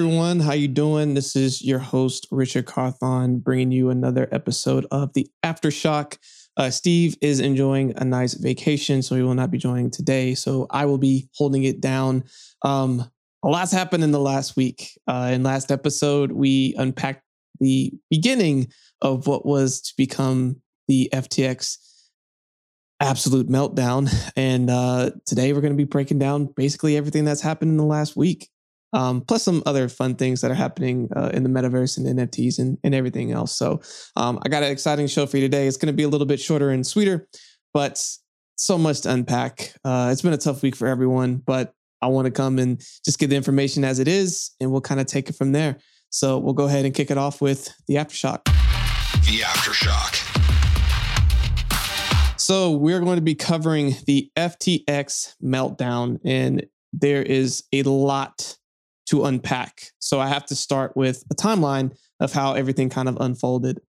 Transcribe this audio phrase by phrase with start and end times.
[0.00, 0.40] everyone.
[0.40, 1.12] How you doing?
[1.12, 6.16] This is your host Richard Carthon, bringing you another episode of the Aftershock.
[6.56, 10.34] Uh, Steve is enjoying a nice vacation, so he will not be joining today.
[10.34, 12.24] So I will be holding it down.
[12.62, 13.10] Um,
[13.44, 14.98] a lot's happened in the last week.
[15.06, 17.22] Uh, in last episode, we unpacked
[17.58, 18.68] the beginning
[19.02, 21.76] of what was to become the FTX
[23.00, 24.10] absolute meltdown.
[24.34, 27.84] And uh, today we're going to be breaking down basically everything that's happened in the
[27.84, 28.48] last week,
[28.92, 32.58] um, plus some other fun things that are happening uh, in the metaverse and NFTs
[32.58, 33.56] and, and everything else.
[33.56, 33.80] So
[34.16, 35.66] um, I got an exciting show for you today.
[35.66, 37.28] It's going to be a little bit shorter and sweeter,
[37.72, 38.02] but
[38.56, 39.72] so much to unpack.
[39.84, 43.18] Uh, it's been a tough week for everyone, but I want to come and just
[43.18, 45.78] get the information as it is, and we'll kind of take it from there.
[46.10, 48.44] So we'll go ahead and kick it off with the aftershock.
[49.24, 50.26] The aftershock.
[52.40, 58.56] So we're going to be covering the FTX meltdown, and there is a lot
[59.10, 59.86] to unpack.
[59.98, 63.80] So I have to start with a timeline of how everything kind of unfolded.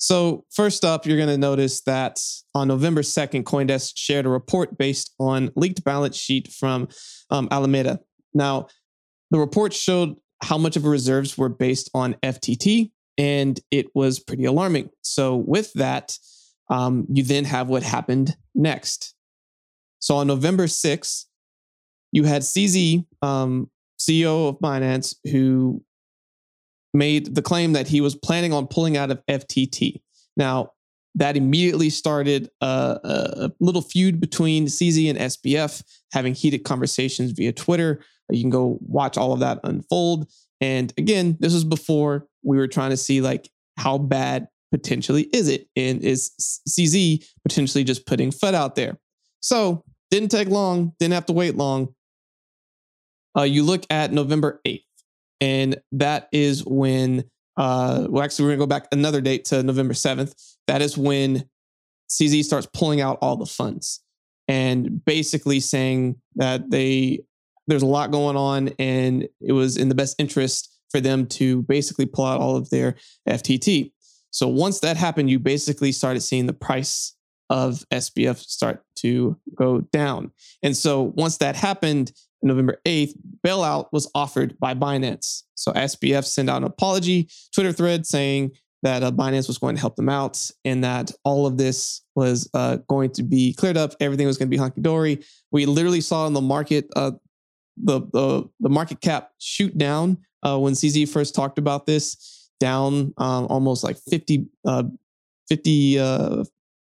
[0.00, 2.20] So, first up, you're going to notice that
[2.54, 6.86] on November 2nd, Coindesk shared a report based on leaked balance sheet from
[7.30, 7.98] um, Alameda.
[8.32, 8.68] Now,
[9.32, 14.20] the report showed how much of the reserves were based on FTT, and it was
[14.20, 14.90] pretty alarming.
[15.02, 16.16] So, with that,
[16.70, 19.16] um, you then have what happened next.
[19.98, 21.24] So, on November 6th,
[22.12, 23.70] you had CZ, um,
[24.00, 25.82] CEO of Binance, who
[26.94, 30.00] made the claim that he was planning on pulling out of FTT.
[30.36, 30.72] Now,
[31.14, 37.52] that immediately started a, a, little feud between CZ and SBF, having heated conversations via
[37.52, 38.00] Twitter.
[38.30, 40.30] You can go watch all of that unfold.
[40.60, 45.48] And again, this was before we were trying to see like how bad potentially is
[45.48, 46.30] it, and is
[46.68, 48.98] CZ potentially just putting foot out there?
[49.40, 51.94] So didn't take long, didn't have to wait long.
[53.38, 54.82] Uh, you look at November 8th.
[55.40, 57.24] And that is when,
[57.56, 60.34] uh, well, actually, we're going to go back another date to November 7th.
[60.66, 61.48] That is when
[62.10, 64.00] CZ starts pulling out all the funds
[64.48, 67.20] and basically saying that they,
[67.68, 71.62] there's a lot going on and it was in the best interest for them to
[71.62, 72.96] basically pull out all of their
[73.28, 73.92] FTT.
[74.30, 77.14] So once that happened, you basically started seeing the price
[77.50, 80.32] of SBF start to go down.
[80.62, 82.12] And so once that happened,
[82.42, 85.42] November 8th, bailout was offered by Binance.
[85.54, 89.80] So SBF sent out an apology Twitter thread saying that uh, Binance was going to
[89.80, 93.94] help them out and that all of this was uh, going to be cleared up.
[94.00, 95.24] Everything was going to be hunky dory.
[95.50, 97.12] We literally saw in the market uh,
[97.82, 103.12] the, the the market cap shoot down uh, when CZ first talked about this, down
[103.18, 104.84] um, almost like 50, uh,
[105.48, 106.44] 50 uh,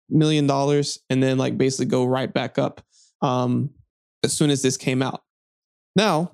[0.10, 2.82] million dollars, and then like basically go right back up
[3.22, 3.70] um,
[4.24, 5.22] as soon as this came out.
[5.96, 6.32] Now,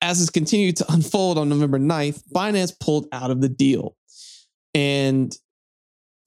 [0.00, 3.96] as this continued to unfold on November 9th, Binance pulled out of the deal.
[4.74, 5.36] And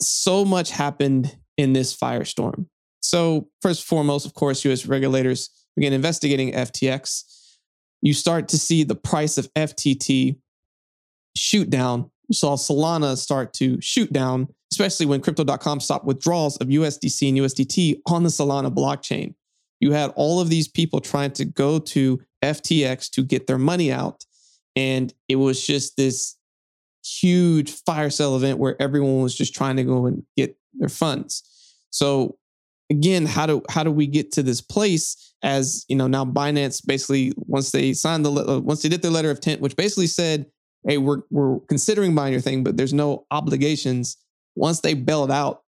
[0.02, 2.66] so much happened in this firestorm.
[3.02, 7.24] So, first and foremost, of course, US regulators began investigating FTX.
[8.02, 10.38] You start to see the price of FTT
[11.36, 12.10] shoot down.
[12.28, 17.38] You saw Solana start to shoot down, especially when crypto.com stopped withdrawals of USDC and
[17.38, 19.36] USDT on the Solana blockchain.
[19.82, 23.92] You had all of these people trying to go to FTX to get their money
[23.92, 24.24] out.
[24.76, 26.38] And it was just this
[27.04, 31.44] huge fire sale event where everyone was just trying to go and get their funds.
[31.90, 32.38] So
[32.90, 36.86] again, how do how do we get to this place as you know now Binance
[36.86, 40.08] basically once they signed the uh, once they did their letter of intent, which basically
[40.08, 40.46] said,
[40.88, 44.18] hey, we're we're considering buying your thing, but there's no obligations.
[44.56, 45.64] Once they bailed out,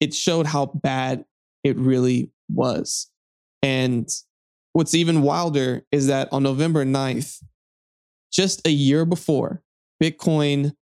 [0.00, 1.24] it showed how bad
[1.64, 3.10] it really was.
[3.62, 4.08] And
[4.76, 7.42] What's even wilder is that on November 9th,
[8.30, 9.62] just a year before,
[10.02, 10.74] Bitcoin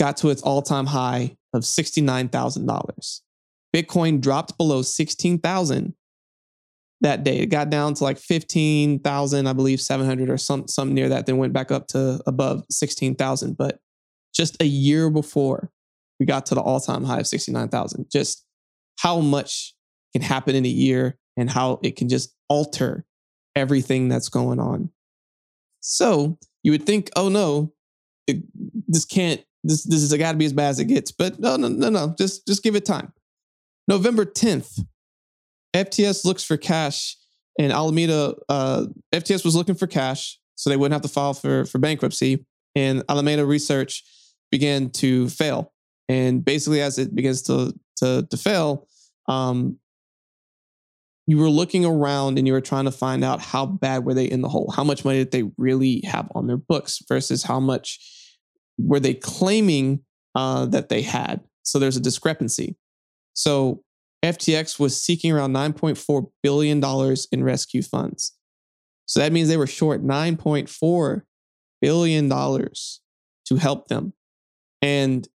[0.00, 3.20] got to its all time high of $69,000.
[3.72, 5.94] Bitcoin dropped below 16,000
[7.00, 7.38] that day.
[7.38, 11.36] It got down to like 15,000, I believe 700 or some, something near that, then
[11.36, 13.56] went back up to above 16,000.
[13.56, 13.78] But
[14.34, 15.70] just a year before
[16.18, 18.44] we got to the all time high of 69,000, just
[18.98, 19.76] how much
[20.12, 23.04] can happen in a year and how it can just alter
[23.56, 24.90] everything that's going on.
[25.80, 27.72] So you would think, oh no,
[28.26, 28.42] it,
[28.88, 31.12] this can't, this this is got to be as bad as it gets.
[31.12, 32.14] But no, no, no, no.
[32.18, 33.12] Just just give it time.
[33.88, 34.80] November 10th,
[35.74, 37.16] FTX looks for cash,
[37.58, 41.64] and Alameda, uh, FTX was looking for cash, so they wouldn't have to file for
[41.64, 42.44] for bankruptcy.
[42.74, 44.04] And Alameda Research
[44.50, 45.72] began to fail,
[46.08, 48.88] and basically as it begins to to to fail,
[49.28, 49.78] um,
[51.26, 54.24] you were looking around and you were trying to find out how bad were they
[54.24, 54.72] in the hole?
[54.74, 58.00] How much money did they really have on their books versus how much
[58.78, 60.00] were they claiming
[60.34, 61.40] uh, that they had?
[61.62, 62.76] So there's a discrepancy.
[63.34, 63.82] So
[64.24, 66.82] FTX was seeking around $9.4 billion
[67.30, 68.36] in rescue funds.
[69.06, 71.22] So that means they were short $9.4
[71.80, 74.12] billion to help them.
[74.80, 75.28] And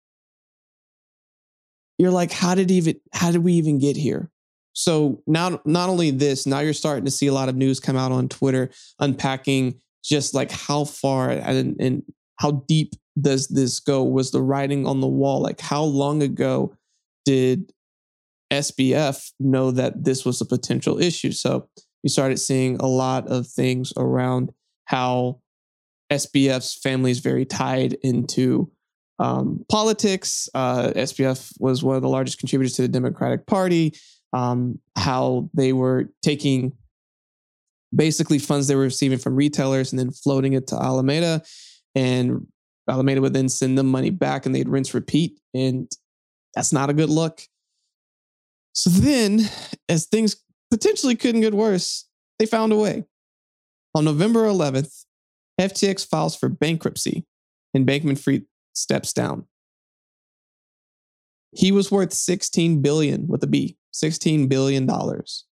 [1.98, 4.30] you're like, how did even how did we even get here?
[4.77, 7.97] So now not only this, now you're starting to see a lot of news come
[7.97, 8.69] out on Twitter
[9.00, 12.03] unpacking just like how far and, and
[12.35, 14.03] how deep does this go?
[14.03, 15.41] Was the writing on the wall?
[15.41, 16.75] Like how long ago
[17.25, 17.74] did
[18.53, 21.31] SBF know that this was a potential issue?
[21.31, 21.68] So
[22.03, 24.51] you started seeing a lot of things around
[24.85, 25.41] how
[26.12, 28.71] SBF's family is very tied into
[29.18, 30.50] um, politics.
[30.53, 33.95] Uh, SBF was one of the largest contributors to the Democratic Party.
[34.33, 36.74] Um, how they were taking
[37.95, 41.41] basically funds they were receiving from retailers and then floating it to Alameda,
[41.95, 42.45] and
[42.89, 45.89] Alameda would then send them money back, and they'd rinse repeat, and
[46.53, 47.41] that's not a good look.
[48.74, 49.41] So then,
[49.89, 50.35] as things
[50.69, 52.06] potentially couldn't get worse,
[52.39, 53.06] they found a way.
[53.95, 55.06] On November 11th,
[55.59, 57.25] FTX files for bankruptcy,
[57.74, 59.47] and Bankman Fried steps down.
[61.52, 65.46] He was worth 16 billion with a B, 16 billion dollars.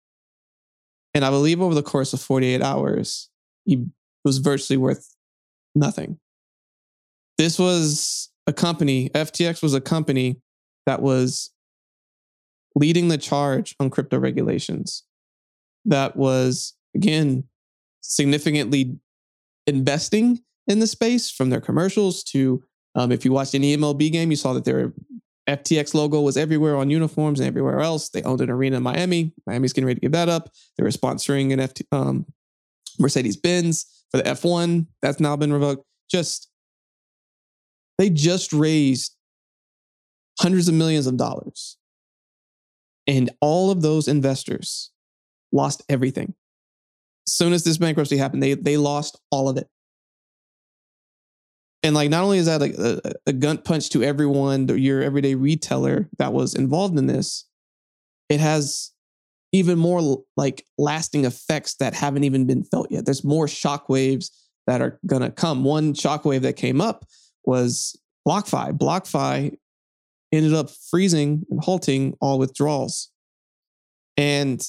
[1.15, 3.31] And I believe over the course of 48 hours,
[3.65, 3.87] he
[4.25, 5.15] was virtually worth
[5.75, 6.19] nothing.
[7.39, 10.41] This was a company, FTX was a company
[10.87, 11.51] that was
[12.75, 15.05] leading the charge on crypto regulations.
[15.85, 17.45] That was, again,
[18.01, 18.99] significantly
[19.67, 22.63] investing in the space from their commercials to
[22.95, 24.93] um, if you watched any MLB game, you saw that their
[25.49, 28.09] FTX logo was everywhere on uniforms and everywhere else.
[28.09, 29.33] They owned an arena in Miami.
[29.47, 30.51] Miami's getting ready to give that up.
[30.77, 32.27] They were sponsoring an FT, um,
[32.99, 34.87] Mercedes Benz for the F1.
[35.03, 35.85] That's now been revoked.
[36.11, 36.49] Just,
[37.99, 39.17] they just raised
[40.41, 41.77] hundreds of millions of dollars.
[43.07, 44.91] And all of those investors
[45.53, 46.35] lost everything.
[47.27, 49.69] As soon as this bankruptcy happened, they, they lost all of it
[51.85, 55.37] and like not only is that like a, a gun punch to everyone your everyday
[55.37, 57.45] retailer that was involved in this
[58.29, 58.91] it has
[59.55, 63.05] even more like lasting effects that haven't even been felt yet.
[63.05, 64.31] There's more shockwaves
[64.67, 65.63] that are going to come.
[65.63, 67.05] One shockwave that came up
[67.45, 67.97] was
[68.27, 68.77] blockfi.
[68.77, 69.57] Blockfi
[70.33, 73.13] ended up freezing and halting all withdrawals.
[74.17, 74.61] And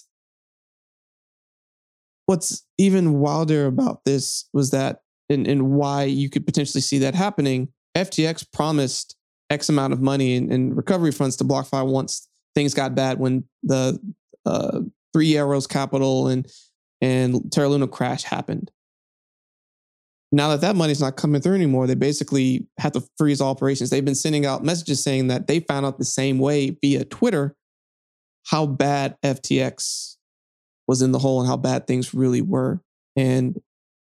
[2.27, 4.99] what's even wilder about this was that
[5.29, 9.15] and, and why you could potentially see that happening, FTX promised
[9.49, 13.43] X amount of money in, in recovery funds to BlockFi once things got bad when
[13.63, 13.99] the
[14.45, 14.81] uh,
[15.13, 16.47] Three Arrows Capital and
[17.01, 18.71] and Terra Luna crash happened.
[20.31, 23.89] Now that that money's not coming through anymore, they basically have to freeze operations.
[23.89, 27.55] They've been sending out messages saying that they found out the same way via Twitter
[28.47, 30.17] how bad FTX
[30.87, 32.81] was in the hole and how bad things really were.
[33.15, 33.59] And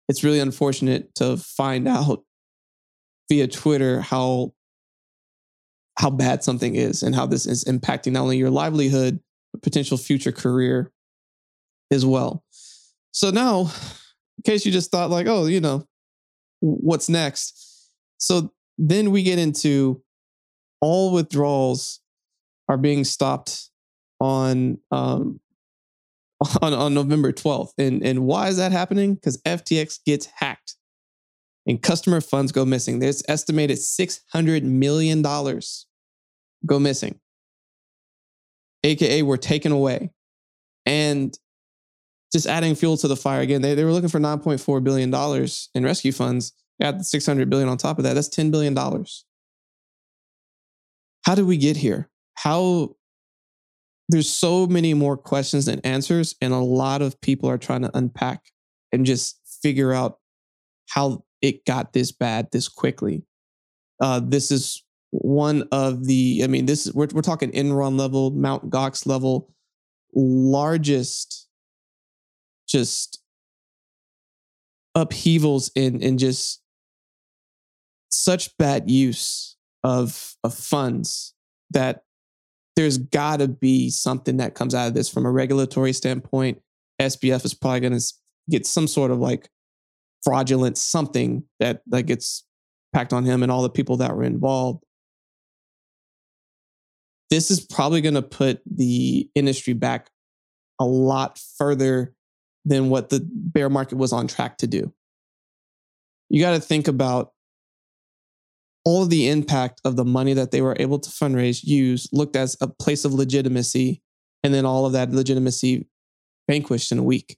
[0.07, 2.23] it's really unfortunate to find out
[3.29, 4.53] via Twitter how
[5.97, 9.19] how bad something is and how this is impacting not only your livelihood
[9.53, 10.91] but potential future career
[11.91, 12.43] as well.
[13.11, 15.87] So now, in case you just thought like, oh, you know,
[16.59, 17.89] what's next?
[18.17, 20.01] So then we get into
[20.81, 22.01] all withdrawals
[22.67, 23.69] are being stopped
[24.19, 25.39] on um,
[26.61, 27.71] on, on November 12th.
[27.77, 29.15] And, and why is that happening?
[29.15, 30.75] Because FTX gets hacked
[31.65, 32.99] and customer funds go missing.
[32.99, 37.19] There's estimated $600 million go missing,
[38.83, 40.11] AKA were taken away.
[40.85, 41.37] And
[42.31, 45.13] just adding fuel to the fire again, they, they were looking for $9.4 billion
[45.73, 46.53] in rescue funds.
[46.81, 48.75] Add the 600 billion on top of that, that's $10 billion.
[51.25, 52.09] How did we get here?
[52.35, 52.95] How
[54.09, 57.97] there's so many more questions than answers and a lot of people are trying to
[57.97, 58.51] unpack
[58.91, 60.19] and just figure out
[60.89, 63.23] how it got this bad this quickly.
[63.99, 64.85] Uh, this is
[65.21, 69.49] one of the i mean this is we're, we're talking enron level mount gox level
[70.13, 71.47] largest
[72.67, 73.21] just
[74.93, 76.61] upheavals in in just
[78.09, 81.33] such bad use of of funds
[81.71, 82.04] that
[82.75, 86.61] there's got to be something that comes out of this from a regulatory standpoint.
[87.01, 88.03] SBF is probably going to
[88.49, 89.49] get some sort of like
[90.23, 92.43] fraudulent something that that gets
[92.93, 94.83] packed on him and all the people that were involved.
[97.29, 100.09] This is probably going to put the industry back
[100.79, 102.13] a lot further
[102.65, 104.93] than what the bear market was on track to do.
[106.29, 107.31] You got to think about
[108.85, 112.35] all of the impact of the money that they were able to fundraise, use, looked
[112.35, 114.01] as a place of legitimacy,
[114.43, 115.87] and then all of that legitimacy
[116.49, 117.37] vanquished in a week.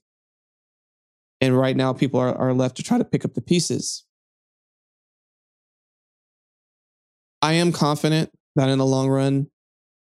[1.40, 4.04] And right now, people are, are left to try to pick up the pieces.
[7.40, 9.46] I am confident that in the long run,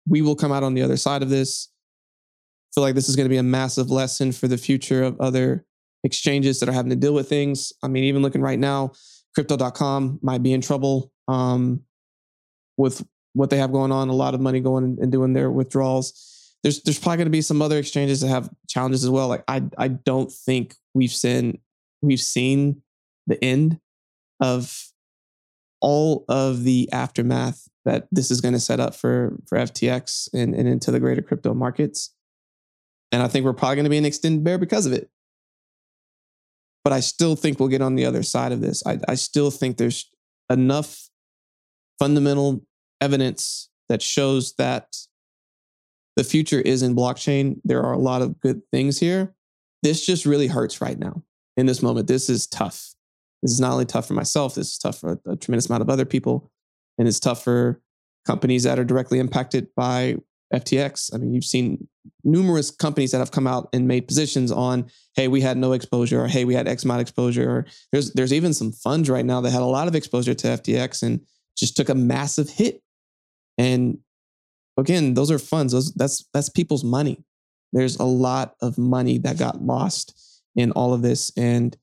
[0.07, 1.69] we will come out on the other side of this.
[1.71, 5.19] I feel like this is going to be a massive lesson for the future of
[5.19, 5.65] other
[6.03, 7.73] exchanges that are having to deal with things.
[7.81, 8.93] I mean, even looking right now,
[9.33, 11.82] crypto.com might be in trouble um,
[12.77, 16.58] with what they have going on, a lot of money going and doing their withdrawals.
[16.63, 19.27] There's there's probably going to be some other exchanges that have challenges as well.
[19.27, 21.60] Like I I don't think we've seen
[22.01, 22.82] we've seen
[23.27, 23.80] the end
[24.39, 24.92] of
[25.82, 30.56] all of the aftermath that this is going to set up for for FTX and,
[30.56, 32.13] and into the greater crypto markets.
[33.12, 35.10] And I think we're probably going to be an extended bear because of it.
[36.84, 38.84] But I still think we'll get on the other side of this.
[38.86, 40.10] I, I still think there's
[40.50, 41.10] enough
[42.03, 42.62] fundamental
[43.00, 44.98] evidence that shows that
[46.17, 47.62] the future is in blockchain.
[47.63, 49.33] There are a lot of good things here.
[49.83, 51.24] This just really hurts right now
[51.55, 52.07] in this moment.
[52.07, 52.93] This is tough.
[53.41, 55.89] This is not only tough for myself, this is tough for a, tremendous amount of
[55.89, 56.51] other people.
[56.98, 57.81] And it's tough for
[58.25, 60.17] companies that are directly impacted by
[60.53, 61.13] FTX.
[61.13, 61.88] I mean, you've seen
[62.25, 66.22] numerous companies that have come out and made positions on, hey, we had no exposure,
[66.22, 67.50] or hey, we had X amount exposure.
[67.50, 70.48] Or there's there's even some funds right now that had a lot of exposure to
[70.48, 71.22] FTX and
[71.57, 72.81] just took a massive hit.
[73.57, 74.00] And
[74.77, 75.74] again, those are funds.
[75.74, 77.24] Those that's that's people's money.
[77.72, 81.75] There's a lot of money that got lost in all of this, and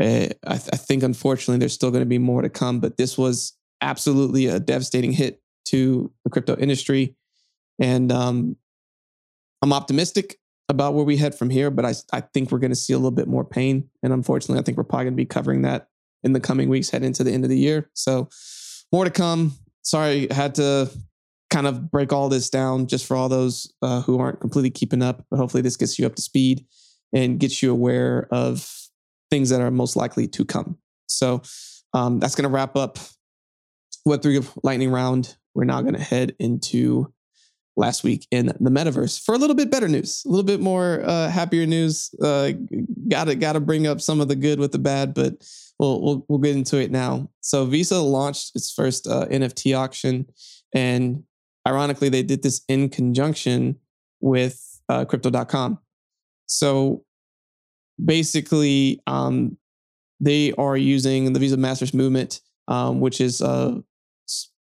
[0.00, 2.80] uh, I, th- I think unfortunately there's still going to be more to come.
[2.80, 7.16] But this was absolutely a devastating hit to the crypto industry,
[7.80, 8.56] and um,
[9.62, 11.70] I'm optimistic about where we head from here.
[11.70, 14.60] But I I think we're going to see a little bit more pain, and unfortunately,
[14.60, 15.88] I think we're probably going to be covering that
[16.22, 17.88] in the coming weeks, head into the end of the year.
[17.94, 18.28] So
[18.92, 19.52] more to come.
[19.82, 20.90] Sorry, had to
[21.50, 25.02] kind of break all this down just for all those uh, who aren't completely keeping
[25.02, 25.24] up.
[25.30, 26.66] But hopefully, this gets you up to speed
[27.12, 28.70] and gets you aware of
[29.30, 30.78] things that are most likely to come.
[31.08, 31.42] So
[31.94, 32.98] um, that's going to wrap up
[34.06, 35.36] Web3 lightning round.
[35.54, 37.12] We're now going to head into
[37.76, 41.02] last week in the metaverse for a little bit better news, a little bit more
[41.04, 42.14] uh, happier news.
[42.22, 42.52] Uh,
[43.08, 45.34] gotta gotta bring up some of the good with the bad, but
[45.78, 47.30] we'll we'll, we'll get into it now.
[47.40, 50.26] So Visa launched its first uh, NFT auction,
[50.74, 51.24] and
[51.66, 53.76] ironically, they did this in conjunction
[54.20, 55.78] with uh, Crypto.com.
[56.46, 57.04] So
[58.02, 59.56] basically, um,
[60.20, 63.82] they are using the Visa Masters Movement, um, which is a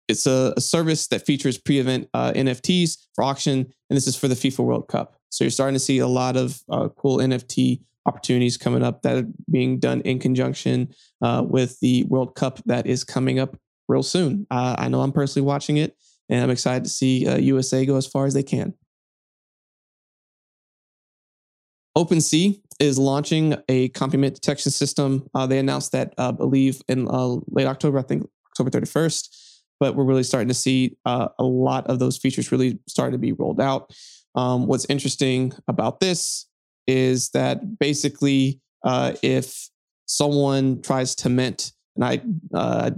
[0.09, 4.29] it's a, a, service that features pre-event uh, NFTs for auction, and this is for
[4.29, 5.17] the FIFA World Cup.
[5.31, 9.17] So you're starting to see a lot of uh, cool NFT opportunities coming up that
[9.17, 13.57] are being done in conjunction uh, with the World Cup that is coming up
[13.89, 14.47] real soon.
[14.51, 15.97] Uh, I know I'm personally watching it,
[16.29, 18.75] and I'm excited to see USA uh, go as far as they can.
[21.97, 25.29] OpenSea is launching a copymint detection system.
[25.35, 29.29] Uh, they announced that, uh, I believe, in uh, late October, I think October 31st.
[29.79, 33.33] But we're really starting to see a lot of those features really starting to be
[33.33, 33.93] rolled out.
[34.37, 36.47] Um, what's interesting about this
[36.87, 39.69] is that basically, uh, if
[40.07, 42.21] someone tries to mint and I
[42.55, 42.91] uh,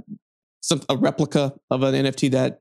[0.61, 2.61] some a replica of an NFT that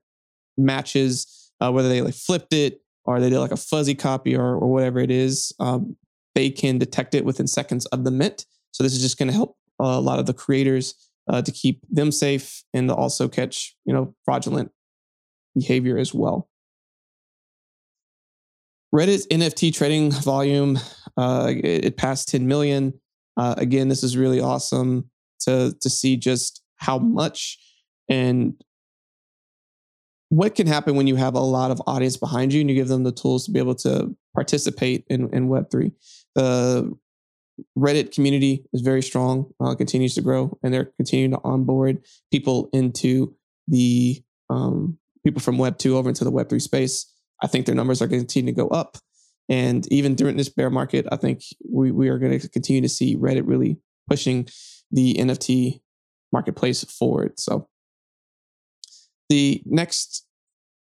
[0.58, 4.72] matches whether they like flipped it or they did like a fuzzy copy or, or
[4.72, 5.96] whatever it is, um,
[6.36, 8.46] they can detect it within seconds of the mint.
[8.72, 11.82] So this is just going to help a lot of the creators uh, to keep
[11.90, 14.72] them safe and to also catch you know fraudulent
[15.56, 16.50] behavior as well.
[18.94, 20.80] Reddit's NFT trading volume
[21.18, 22.94] uh, it, it, passed 10 million.
[23.38, 25.10] Uh, again, this is really awesome
[25.42, 27.58] to to see just how much
[28.10, 28.56] and
[30.30, 32.88] what can happen when you have a lot of audience behind you and you give
[32.88, 35.92] them the tools to be able to participate in, in Web3.
[36.34, 36.98] The
[37.78, 42.68] Reddit community is very strong, uh, continues to grow, and they're continuing to onboard people
[42.74, 43.36] into
[43.68, 47.12] the um, people from Web 2 over into the Web 3 space.
[47.44, 48.98] I think their numbers are going to continue to go up.
[49.50, 52.90] And even during this bear market, I think we, we are going to continue to
[52.90, 53.78] see Reddit really
[54.10, 54.48] pushing
[54.92, 55.82] the NFT
[56.32, 57.40] marketplace forward.
[57.40, 57.68] So
[59.30, 60.26] the next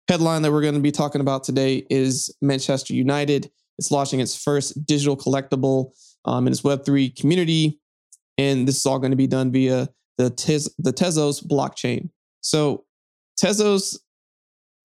[0.08, 3.50] headline that we're going to be talking about today is Manchester United.
[3.78, 5.92] It's launching its first digital collectible
[6.26, 7.80] um, in its Web3 community.
[8.38, 12.10] And this is all going to be done via the, Tez- the Tezos blockchain.
[12.42, 12.86] So,
[13.42, 13.98] Tezos,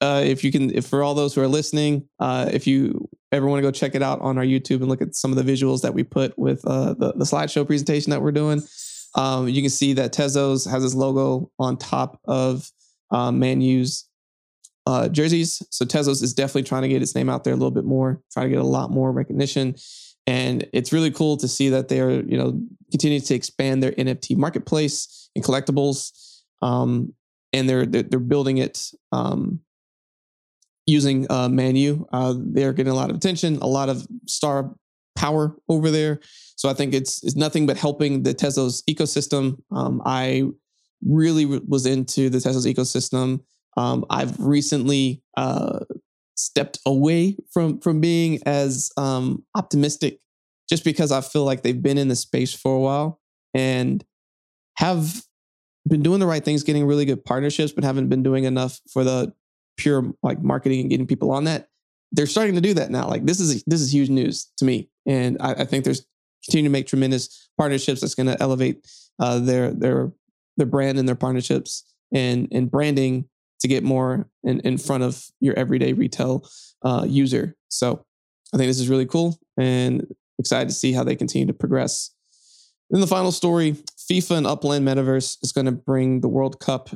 [0.00, 3.46] uh, if you can, if for all those who are listening, uh, if you ever
[3.46, 5.52] want to go check it out on our YouTube and look at some of the
[5.52, 8.62] visuals that we put with uh, the, the slideshow presentation that we're doing,
[9.14, 12.70] um, you can see that Tezos has his logo on top of
[13.10, 14.08] um, Man U's
[14.86, 15.62] uh, jerseys.
[15.70, 18.22] So Tezos is definitely trying to get its name out there a little bit more,
[18.32, 19.76] trying to get a lot more recognition.
[20.26, 24.36] And it's really cool to see that they're, you know, continuing to expand their NFT
[24.36, 26.42] marketplace and collectibles.
[26.62, 27.14] Um,
[27.52, 29.60] and they're, they're, they're building it um,
[30.88, 32.08] using uh, Man U.
[32.12, 34.74] Uh, they're getting a lot of attention, a lot of star
[35.14, 36.18] power over there.
[36.56, 39.58] So I think it's it's nothing but helping the Tezos ecosystem.
[39.70, 40.44] Um, I
[41.06, 43.40] really was into the Tezos ecosystem.
[43.76, 45.80] Um, I've recently uh,
[46.36, 50.20] stepped away from from being as um, optimistic,
[50.70, 53.20] just because I feel like they've been in the space for a while
[53.52, 54.02] and
[54.78, 55.22] have
[55.86, 59.04] been doing the right things, getting really good partnerships, but haven't been doing enough for
[59.04, 59.32] the
[59.78, 61.68] pure like marketing and getting people on that.
[62.12, 63.08] They're starting to do that now.
[63.08, 66.06] Like this is this is huge news to me, and I, I think there's
[66.44, 68.86] continue to make tremendous partnerships that's going to elevate
[69.18, 70.12] uh, their their
[70.56, 73.28] their brand and their partnerships and and branding
[73.60, 76.48] to get more in, in front of your everyday retail
[76.82, 77.56] uh, user.
[77.68, 78.04] So
[78.54, 80.06] I think this is really cool and
[80.38, 82.10] excited to see how they continue to progress.
[82.90, 83.76] Then the final story
[84.10, 86.90] FIFA and Upland Metaverse is going to bring the World Cup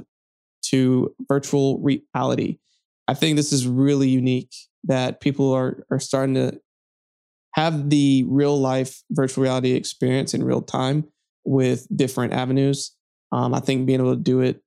[0.67, 2.59] to virtual reality.
[3.09, 4.55] I think this is really unique
[4.85, 6.61] that people are, are starting to
[7.55, 11.05] have the real life virtual reality experience in real time
[11.45, 12.95] with different avenues.
[13.31, 14.63] Um, I think being able to do it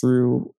[0.00, 0.54] through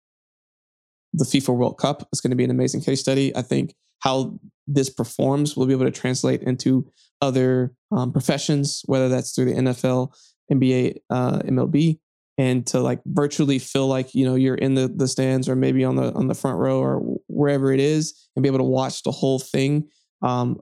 [1.12, 3.34] the FIFA World Cup is going to be an amazing case study.
[3.36, 9.08] I think how this performs will be able to translate into other um, professions, whether
[9.08, 10.14] that's through the NFL,
[10.52, 11.98] NBA, uh, MLB,
[12.38, 15.84] and to like virtually feel like you know you're in the the stands or maybe
[15.84, 19.02] on the on the front row or wherever it is, and be able to watch
[19.02, 19.88] the whole thing.
[20.22, 20.60] Um,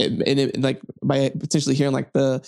[0.00, 2.40] and, and it, like by potentially hearing like the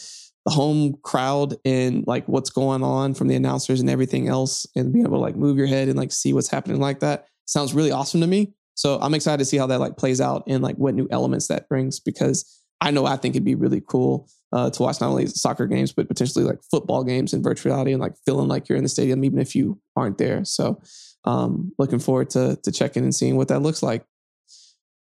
[0.47, 4.93] the home crowd and like what's going on from the announcers and everything else and
[4.93, 7.75] being able to like move your head and like see what's happening like that sounds
[7.75, 8.53] really awesome to me.
[8.75, 11.49] So I'm excited to see how that like plays out and like what new elements
[11.49, 15.11] that brings because I know I think it'd be really cool uh, to watch not
[15.11, 18.69] only soccer games but potentially like football games in virtual reality and like feeling like
[18.69, 20.45] you're in the stadium even if you aren't there.
[20.45, 20.81] So
[21.25, 24.05] um, looking forward to to checking and seeing what that looks like.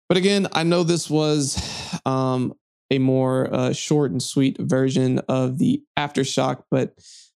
[0.08, 1.56] But again, I know this was
[2.04, 2.54] um,
[2.90, 6.94] a more uh, short and sweet version of the aftershock, but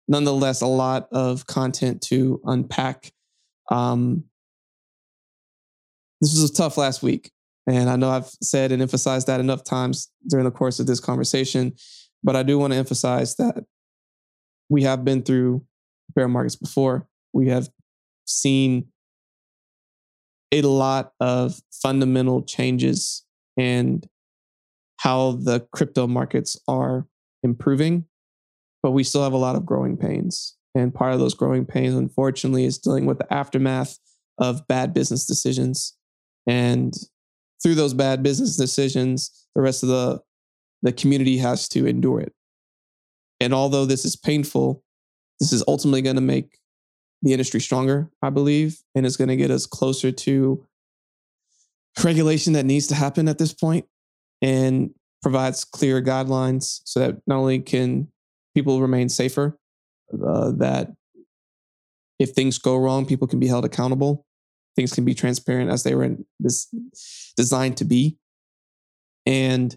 [0.09, 3.13] nonetheless, a lot of content to unpack.
[3.71, 4.25] Um,
[6.21, 7.32] this was a tough last week.
[7.67, 11.01] And I know I've said and emphasized that enough times during the course of this
[11.01, 11.75] conversation,
[12.23, 13.65] but I do want to emphasize that
[14.69, 15.65] we have been through
[16.15, 17.07] bear markets before.
[17.33, 17.69] We have
[18.27, 18.89] seen
[20.51, 23.25] a lot of fundamental changes
[23.57, 24.07] and
[24.99, 27.07] how the crypto markets are
[27.43, 28.07] improving,
[28.83, 30.57] but we still have a lot of growing pains.
[30.75, 33.99] And part of those growing pains, unfortunately, is dealing with the aftermath
[34.39, 35.97] of bad business decisions.
[36.47, 36.95] And
[37.63, 40.21] through those bad business decisions, the rest of the,
[40.83, 42.33] the community has to endure it.
[43.41, 44.83] And although this is painful,
[45.41, 46.59] this is ultimately going to make
[47.23, 50.67] the industry stronger, I believe, and it's going to get us closer to
[52.03, 53.87] regulation that needs to happen at this point
[54.41, 54.91] and
[55.23, 58.09] provides clear guidelines so that not only can
[58.55, 59.59] people remain safer,
[60.13, 60.93] uh, that
[62.19, 64.27] if things go wrong, people can be held accountable.
[64.77, 66.69] Things can be transparent as they were this
[67.37, 68.19] designed to be,
[69.27, 69.77] and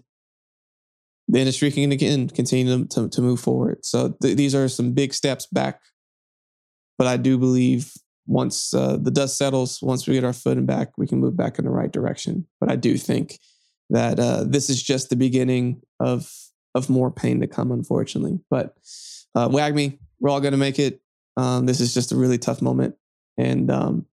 [1.28, 3.84] the industry can again continue to, to move forward.
[3.84, 5.80] So th- these are some big steps back,
[6.98, 7.92] but I do believe
[8.26, 11.58] once uh, the dust settles, once we get our footing back, we can move back
[11.58, 12.46] in the right direction.
[12.60, 13.38] But I do think
[13.90, 16.32] that uh, this is just the beginning of
[16.74, 18.38] of more pain to come, unfortunately.
[18.50, 18.76] But
[19.34, 21.00] uh, WAGMI, we're all going to make it.
[21.36, 22.96] Um, this is just a really tough moment,
[23.38, 24.06] and um,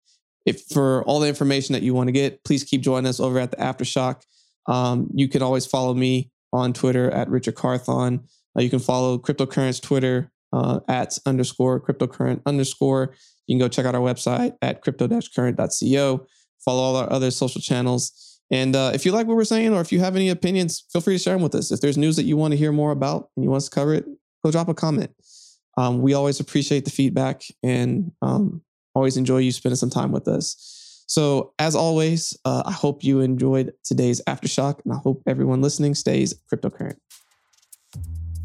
[0.45, 3.39] if for all the information that you want to get, please keep joining us over
[3.39, 4.21] at the Aftershock.
[4.67, 8.27] Um, you can always follow me on Twitter at Richard Carthon.
[8.57, 13.13] Uh, you can follow Cryptocurrent's Twitter uh, at underscore cryptocurrent underscore.
[13.47, 16.25] You can go check out our website at crypto-current.co.
[16.63, 18.39] Follow all our other social channels.
[18.51, 21.01] And uh, if you like what we're saying, or if you have any opinions, feel
[21.01, 21.71] free to share them with us.
[21.71, 23.75] If there's news that you want to hear more about and you want us to
[23.75, 24.05] cover it,
[24.43, 25.11] go drop a comment.
[25.77, 28.61] Um, we always appreciate the feedback and um,
[28.93, 31.03] always enjoy you spending some time with us.
[31.07, 35.93] So, as always, uh, I hope you enjoyed today's Aftershock, and I hope everyone listening
[35.93, 36.95] stays cryptocurrent.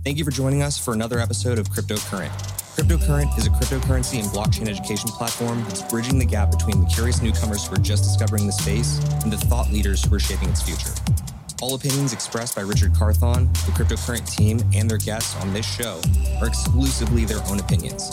[0.04, 2.30] Thank you for joining us for another episode of Cryptocurrent.
[2.76, 7.22] Cryptocurrent is a cryptocurrency and blockchain education platform that's bridging the gap between the curious
[7.22, 10.62] newcomers who are just discovering the space and the thought leaders who are shaping its
[10.62, 10.92] future.
[11.62, 16.00] All opinions expressed by Richard Carthon, the cryptocurrent team, and their guests on this show
[16.40, 18.12] are exclusively their own opinions.